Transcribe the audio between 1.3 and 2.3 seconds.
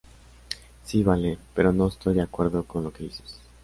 pero no estoy de